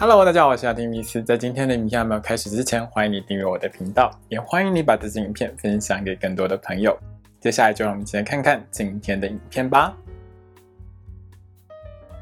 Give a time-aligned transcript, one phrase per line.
[0.00, 1.20] Hello，大家好，我是阿丁米斯。
[1.20, 6.96] 在今天的影片还没有开始之前，欢迎你订阅我的频道，也欢迎你把这支影片分享给更多的朋友。
[7.40, 9.92] 接下来就让我们一起来看看今天的影片吧。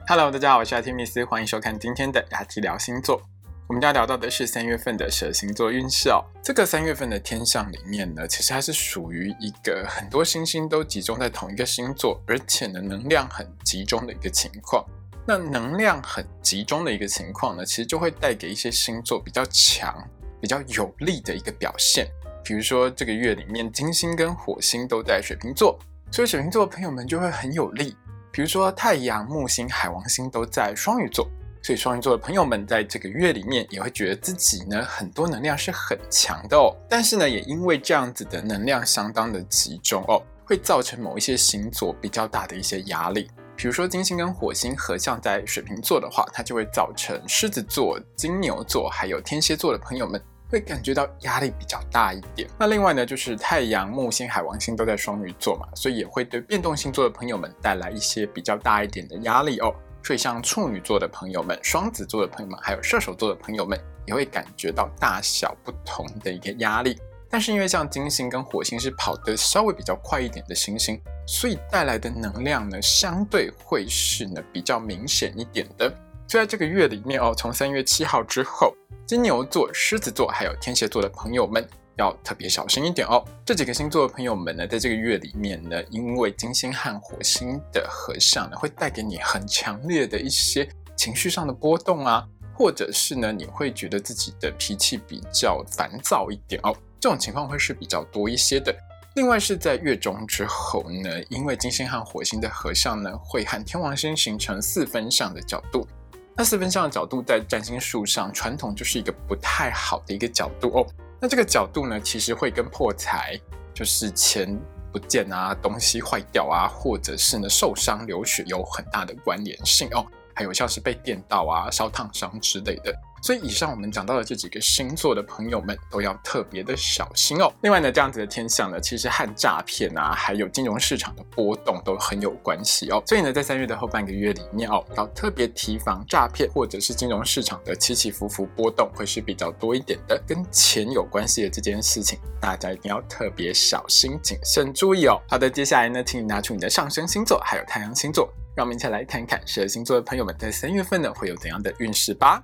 [0.08, 3.20] Hello，大家好，我是阿丁米斯，欢迎收看今天的雅集聊星座。
[3.66, 6.24] 我们要聊到的是三月份的蛇星座运势哦。
[6.42, 14.82] 这个三月份的天象里面呢，其实它是属于一个很多星星都集中在同一个星座，而且呢能量很集中的一个情况。
[15.26, 19.92] 那能量很集中的一个情况呢，其实就会带给一些星座比较强、
[20.40, 22.06] 比较有力的一个表现。
[22.44, 25.76] 比如说这个月里面，金星跟火星都在水瓶座，
[26.12, 27.96] 所以水瓶座的朋友们就会很有力。
[28.30, 31.28] 比如说太阳、木星、海王星都在双鱼座。
[31.62, 43.28] 所以双鱼座的朋友们在这个月里面也会觉得自己呢很多能量是很强的哦，但是呢也因为这样子的能量相当的集中哦，会造成某一些星座比较大的一些压力。
[43.56, 52.48] 比如说金星跟火星合相在水瓶座的话，它就会造成狮子座、金牛座还有天蝎座的朋友们会感觉到压力比较大一点。
[52.58, 59.74] 那另外呢就是太阳、木星、海王星都在双鱼座嘛，所以也会对变动星座的朋友们带来一些比较大一点的压力哦。
[60.04, 66.96] 所以，像处女座的朋友们、双子座的朋友们，还有射手座的朋友们，也会感觉到大小不同的一个压力。
[67.36, 75.86] 但是，因为像金星跟火星是跑得稍微比较快一点的行星，所以带来的能量呢，相对会是呢比较明显一点的。
[76.26, 78.74] 就在这个月里面哦，从三月七号之后，
[79.06, 81.62] 金牛座、狮子座还有天蝎座的朋友们。
[81.98, 83.22] 要特别小心一点哦。
[83.44, 96.74] 这几个星座的朋友们呢，在这个月里面呢，因为金星和火星的合相呢，会带给你很强烈的一些情绪上的波动啊，或者是呢，你会觉得自己的脾气比较烦躁一点哦。
[97.06, 98.74] 这种情况会是比较多一些的。
[99.14, 105.86] 另外是在月中之后呢，因为金星和火星的合相呢，会和天王星形成四分相的角度。
[106.34, 110.86] 那四分相的角度在占星术上，传统就是一个不太好的一个角度哦。
[111.20, 113.40] 那这个角度呢，其实会跟破财，
[113.72, 114.58] 就是钱
[114.92, 120.04] 不见啊，东西坏掉啊，或者是呢受伤流血有很大的关联性哦。
[120.34, 122.92] 还有像是被电到啊、烧烫伤之类的。
[123.22, 127.52] 所以以上我们讲到的这几个星座的朋友们都要特别的小心哦。
[127.62, 133.02] 另外呢，这样子的天象呢，其实和诈骗啊，还有金融市场的波动都很有关系哦。
[133.06, 140.20] 所以呢，在三月的后半个月里面哦，要特别提防诈骗或者是金融市场的起起伏伏波动会是比较多一点的。
[140.26, 145.20] 跟钱有关系的这件事情，大家一定要特别小心谨慎注意哦。
[145.28, 152.42] 好的，接下来呢，请你拿出你的上升星座还有太阳星座，让我们一起来看看十二星座的朋友们在三月份呢会有怎样的运势吧。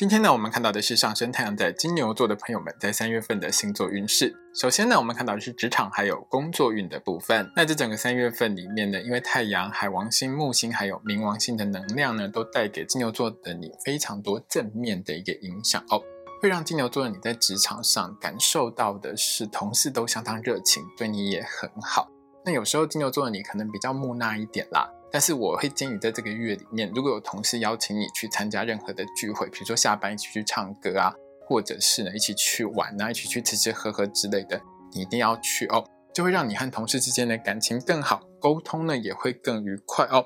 [0.00, 4.34] 今天呢，我们看到的是上升太阳在金牛座的朋友们在三月份的星座运势。
[4.54, 7.52] 首先呢，我们看到的是职场还有工作运的部分。
[7.54, 16.02] 那这整个三月份里面呢，因为太阳、海王星、木星还有冥王星的能量呢，都带给金牛座的你非常多正面的一个影响哦，
[16.40, 22.08] 会让金牛座的你在职场上感受到的是同事都相当热情，对你也很好。
[22.46, 24.88] 那有时候金牛座的你可能比较木讷一点啦。
[25.12, 31.12] 但是我会建议在这个月里面，如果有同事邀请你去参加任何的聚会，比如说下班一起去唱歌啊，
[31.46, 34.60] 或者是呢一起去玩啊，一起去吃吃喝喝之类的，
[34.92, 35.84] 你一定要去哦，
[36.14, 40.24] 就会让你和同事之间的感情更好，沟通呢也会更愉快哦。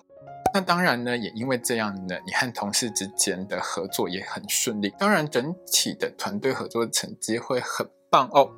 [0.53, 8.49] 那当然呢，也因为这样呢，你和同事之间的合作也很顺利，当然整体的团队合作成绩会很棒哦。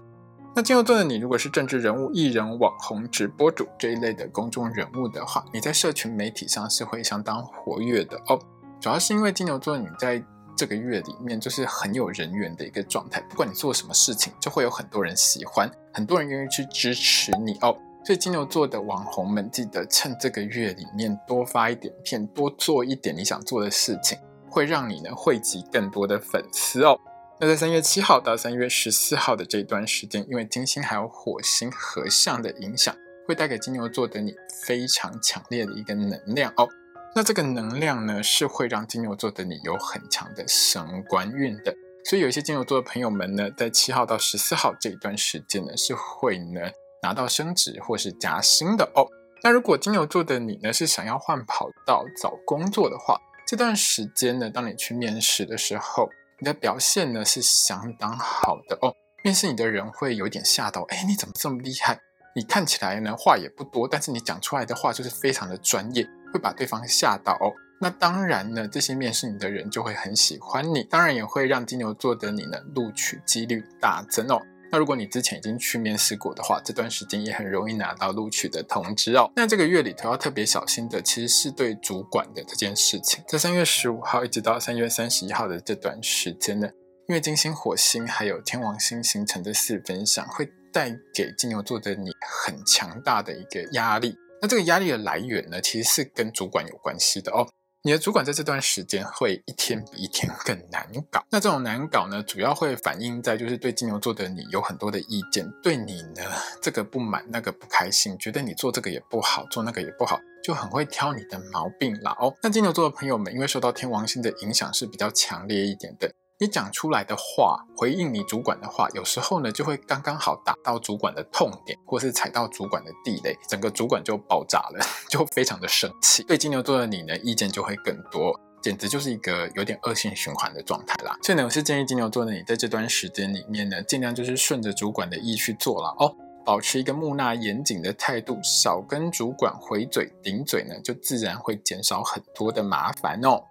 [0.56, 8.40] 那金牛座的你，如果是政治人物、艺人、网红、直播主这一类的公众人物的话，你在社群媒体上是会相当活跃的哦。
[8.80, 10.24] 主要是因为金牛座你在
[10.56, 17.76] 这个月里面就是很有人缘的一个状态，不管你做什么事情，就会有很多人喜欢，很多人愿意去支持你哦。
[18.02, 24.18] 所以金牛座的网红们，记得趁这个月里面多发一点片，多做一点你想做的事情，
[24.48, 26.98] 会让你呢汇集更多的粉丝哦。
[27.38, 32.96] 那在三月七号到三月十四号的这段时间，因为金星还有火星合相的影响，
[33.28, 36.66] 会带给金牛座的你非常强烈的一个能量哦。
[37.14, 41.74] 那这个能量呢，是会让金牛座的你有很强的升官运的。
[42.06, 46.62] 所以有一些金牛座的朋友们呢，在七号到十四号这一段时间呢，是会呢
[47.02, 49.06] 拿到升职或是加薪的哦。
[49.42, 56.08] 那如果金牛座的你呢，是想要换跑道找工作的话，这段时间呢，当你去面试的时候，
[56.38, 58.94] 你的表现呢是相当好的哦，
[59.24, 61.98] 面试你的人会有点吓到，哎，你怎么这么厉害？
[62.34, 67.50] 你看起来呢话也不多，但是你讲出来的话就是非常的专业，会把对方吓到哦。
[67.80, 74.40] 那当然呢，这些面试你的人就会很喜欢你，当然也会让金牛座的你呢录取几率大增哦。
[74.70, 79.30] 那如果你之前已经去面试过的话，这段时间也很容易拿到录取的通知哦。
[79.36, 83.22] 那这个月里头要特别小心的，其实是对主管的这件事情。
[83.28, 86.68] 在三月十五号一直到三月三十一号的这段时间呢，
[87.08, 92.10] 因为金星、火星还有天王星形成的四分相，会带给金牛座的你
[92.44, 94.16] 很强大的一个压力。
[94.42, 97.48] 那这个压力的来源呢，其实是跟主管有关系的哦。
[97.86, 101.24] 你的主管在这段时间会一天比一天更难搞。
[101.30, 106.22] 那这种难搞呢，主要会反映在就是对金牛座的你有很多的意见，对你呢
[106.60, 112.34] 这个不满那个不开心，觉得你做这个也不好，做那个也不好，就很会挑你的毛病啦哦。
[112.42, 116.12] 那金牛座的朋友们，因为受到天王星的影响是比较强烈一点的。
[116.38, 126.22] 你讲出来的话，回应你主管的话，有时候呢就会刚刚好打到主管的痛点，或是踩到主管的地雷，整个主管就爆炸了， 就非常的生气。
[126.24, 131.16] 对金牛座的你呢，意见就会更多，简直就是一个有点恶性循环的状态啦。
[131.22, 143.42] 所以呢，我是建议金牛座的你在这段时间里面呢，尽量就是顺着主管的意去做了哦，保持一个木讷严谨的态度，少跟主管回嘴顶嘴呢，就自然会减少很多的麻烦哦。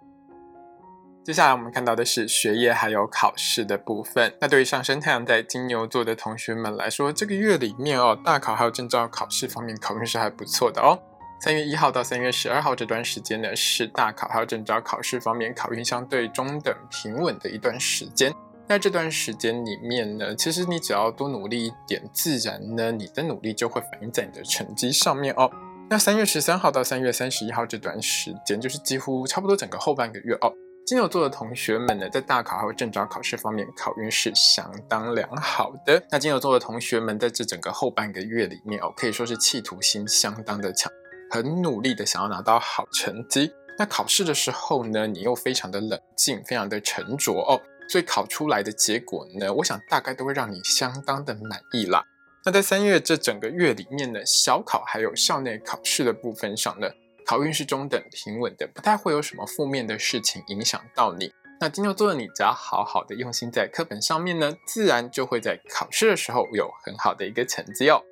[1.26, 4.32] 接下来我们看到的是学业还有考试的部分。
[4.40, 10.96] 那对于上升太阳在金牛座的同学们来说，这个月里面哦，大考还有证照考试方面考运是还不错的哦。
[11.40, 18.32] 三月一号到三月十二号这段时间呢，是大考还有证照考试方面考运相对中等平稳的一段时间。
[18.68, 25.50] 在这段时间里面呢，其实你只要多努力一点，自然呢，你的努力就会反映在你的成绩上面哦。
[25.90, 30.52] 那三月十三号到三月三十一号这段时间，就是几乎差不多整个后半个月哦。
[30.86, 36.00] 金牛座的同学们呢，在大考还有正招考试方面，考运是相当良好的。
[36.12, 40.88] 那金牛座的同学们在这整个后半个月里面哦，可以说是企图心相当的强，
[41.28, 43.50] 很努力的想要拿到好成绩。
[43.76, 52.04] 那考试的时候呢，你又非常的冷静，非常的沉着哦，所以考出来的结果呢，我想大概都会让你相当的满意啦。
[52.44, 56.88] 那在三月这整个月里面呢，小考还有校内考试的部分上呢。
[57.26, 61.32] 考运是中等平稳的，不太会有什么负面的事情影响到你。
[61.60, 68.02] 那金牛座的你，只要好好的用心在课本上面呢，自然就会在考试的时候有很好的一个成绩哦。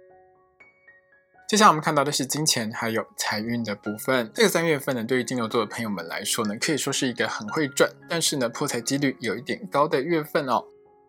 [1.46, 4.32] 接下来我们看到的是金钱还有财运的部分。
[4.34, 10.64] 这个三月份呢，对于金牛座的朋友们来说呢，可以说是一个很会赚，但是呢破财几率有一点高的月份哦。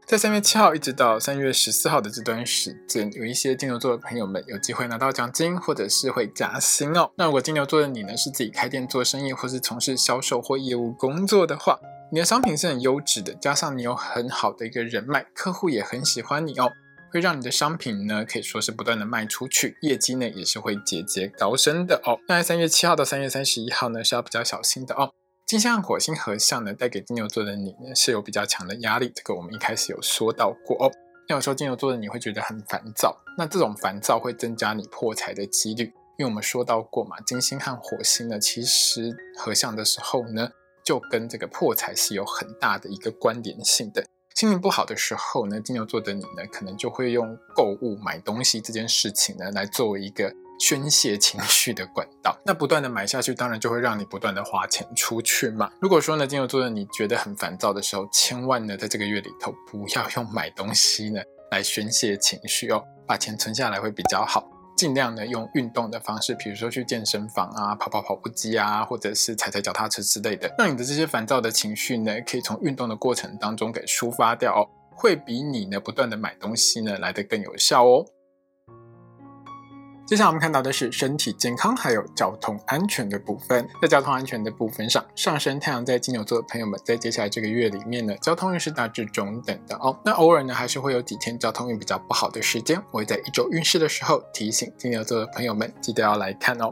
[0.08, 7.10] 在三月七号一直到三月十四号的这段时间，有一些金牛座的朋友们有机会拿到奖金，或者是会加薪哦。
[7.16, 11.80] 那如果金牛座的你呢，是自己开店做生意，或是从事销售或业务工作的话，
[12.12, 16.72] 你的商品是很优质的，加上你有很好的一个人脉，客户也很喜欢你哦，
[17.12, 22.20] 会让你的商品呢可以说是不断的卖出去，业绩呢也是会节节高升的哦。
[22.28, 25.10] 那在三月七号到三月三十一号呢，是要比较小心的哦。
[25.46, 30.92] 金星和火星合相呢，带给金牛座的你呢是有比较强的压力，这个我们一开始有说到过哦。
[31.30, 35.84] 那有时候金牛座的你会觉得很烦躁，那这种烦躁会增加你破财的几率，
[36.18, 40.50] 因为我们说到过嘛，金星和火星呢其实合相的时候呢，
[40.84, 44.04] 就跟这个破财是有很大的一个关联性的。
[44.34, 50.34] 心情不好的时候呢，金牛座的你呢，可能就会用购物买东西这件事情呢，来作为一个。
[50.60, 55.70] 宣泄情绪的管道，那不断的买下去，当然就会让你不断的花钱出去嘛。
[55.80, 61.22] 如果说呢，金牛座的你觉得很烦躁的时候，千万呢，在这个月里头不要用买东西呢
[61.52, 64.50] 来宣泄情绪哦，把钱存下来会比较好。
[64.78, 78.06] 尽量呢用运动的方式，比如说去健身房啊，跑跑跑步机啊，或者是踩踩脚踏车之类的，让你的这些烦躁的情绪呢，可以从运动的过程当中给抒发掉哦，会比你呢不断的买东西呢来的更有效哦。
[80.06, 83.68] 接下来我们看到的是身体健康还有交通安全的部分。
[83.82, 89.98] 在交通安全的部分上，上升太阳在金牛座的朋友们，在接下来这个月里面呢，交通运是大致中等的哦。
[90.06, 92.80] 那偶尔呢，还是会有几天交通运比较不好的时间。
[92.92, 96.72] 我会在一周运势的时候提醒金牛座的朋友们，记得要来看哦。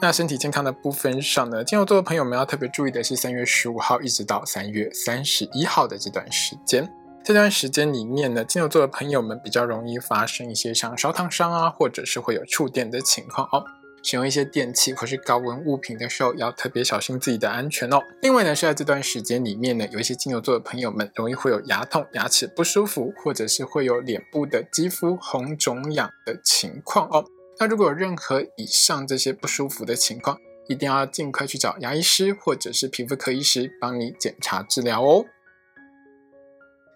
[0.00, 6.92] 那身体健康的部分上呢，金牛座的朋友们要特别注意的是，三月十五号一直到三月三十一号的这段时间。
[7.24, 13.64] 这段时间里面呢，金牛座的朋友们比较容易发生一些像烧烫伤啊，或者是会有触电的情况哦。
[14.02, 18.00] 使用一些电器或是高温物品的时候，要特别小心自己的安全哦。
[18.20, 27.24] 另外呢，是在这段时间里面呢，有一些金牛座的朋友们容易会有牙痛、牙齿不舒服，或者是会有脸部的肌肤红肿痒的情况哦。
[27.60, 30.36] 那如果有任何以上这些不舒服的情况，
[30.66, 35.24] 一定要尽快去找牙医师或者是皮肤科医师帮你检查治疗哦。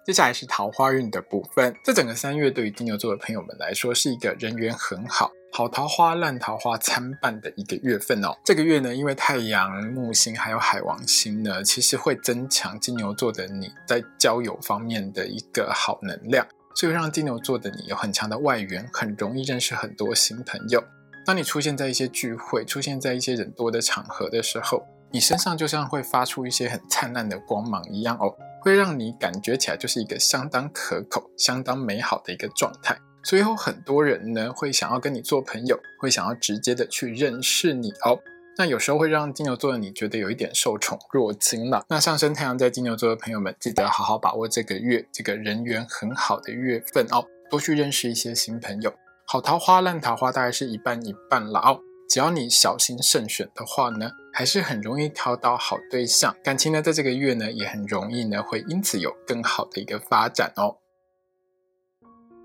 [0.07, 1.75] 接下来是桃花运的部分。
[1.83, 8.29] 这整个三月对于金牛座的朋友们来说，是一个人缘很好、好桃花、烂桃花参半的一个月份哦。
[8.45, 16.47] 这个月呢，因为太阳、木星还有海王星呢，其实会增强金牛座的你在交友方面的一个好能量。
[16.77, 20.81] 所以让金牛座的你有很强的外缘，很容易认识很多新朋友。
[21.25, 28.33] 当你出现在一些聚会，出现在一些人多的场合的时候，你身上就像会发出一些很灿烂的光芒一样哦，
[28.67, 32.99] 会让你感觉起来就是一个相当可口、相当美好的一个状态。
[33.23, 38.19] 所以有很多人呢会想要跟你做朋友，会想要直接的去认识你哦。
[38.59, 41.85] 那有时候会让金牛座的你觉得有一点受宠若惊了。
[41.89, 48.93] 那上升太阳在金牛座的朋友们，记得好好把握这个月这个人缘很好的月份哦，多去认识一些新朋友。
[49.29, 51.79] 好桃花、烂桃花大概是一半一半了哦。
[52.09, 56.35] 只要你小心慎选的话呢，还是很容易挑到好对象。
[56.43, 60.77] 感情呢，在这个月呢，也很容易呢，会因此有更好的一个发展哦。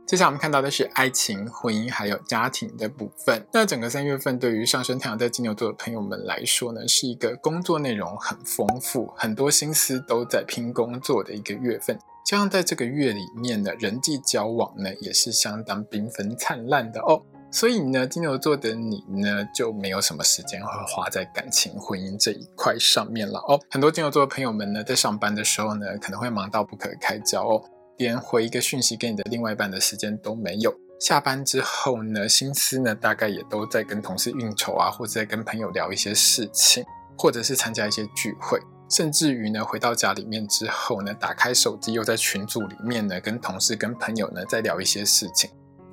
[0.07, 3.47] 接下来我们看到的是爱情、婚姻还有家庭的部分。
[3.53, 11.97] 那整个三月份对于上升太阳在金牛座的朋友们来说呢，是一个工作内容很丰富、很多心思都在拼工作的一个月份。
[12.25, 17.23] 加上在这个月里面呢，人际交往呢也是相当缤纷灿烂的哦。
[17.51, 23.59] 所以呢，金牛座的你呢就没有什么时间会花在感情、婚姻这一块上面了哦。
[23.69, 27.61] 很多金牛座的朋友们呢，在上班的时候呢，可能会忙到不可开交哦。
[27.97, 30.73] 连回一个讯息给你的另外一半的时间都没有。
[30.99, 36.83] 下班之后呢，心思呢大概也都在跟同事应酬啊，或者在跟朋友聊一些事情，
[37.17, 45.49] 或者是参加一些聚会，甚至于呢回到家里面之后呢，打开手机又在群组里面呢跟同事跟朋友呢在聊一些事情，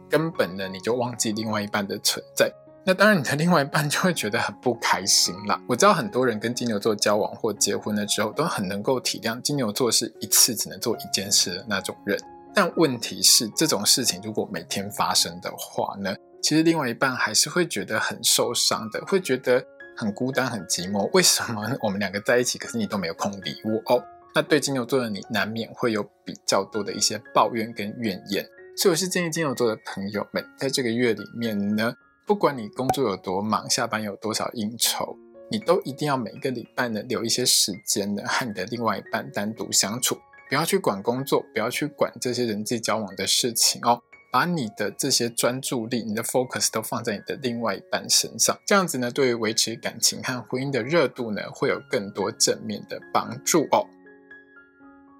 [0.09, 2.51] 根本呢你就忘记另外一半的存在。
[2.85, 5.61] 那当然，你的另外一半就会觉得很不开心啦。
[5.69, 12.19] 我知道很多人跟金牛座交往或结婚了之后，都很能够体谅金牛座是一次只能做一件事的那种人。
[12.55, 19.63] 但问题是，这种事情如果每天发生的话呢，其实另外一半还是会觉得很受伤的，会觉得
[19.95, 21.11] 很孤单、很寂寞。
[21.13, 24.03] 为什么我们两个在一起，可是你都没有空理我哦？
[24.35, 28.47] 那对金牛座的你，难免会有比较多的一些抱怨跟怨言。
[28.79, 31.93] 所以我是建议金牛座的朋友们，在这个月里面呢。
[32.25, 35.17] 不管你工作有多忙，下班有多少应酬，
[35.51, 40.17] 你都一定要每一个礼拜呢留一些时间呢和你的另外一半单独相处，
[40.49, 53.85] 不要去管工作，不要去管这些人际交往的事情哦，把你的这些专注力、你的 focus 都放在你的另外一半身上，这样子呢，对于维持感情和婚姻的热度呢，会有更多正面的帮助哦。